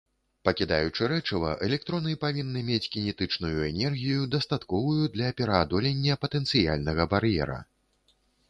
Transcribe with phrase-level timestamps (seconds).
[0.47, 7.59] Пакідаючы рэчыва, электроны павінны мець кінетычную энергію, дастатковую для пераадолення патэнцыяльнага бар'ера.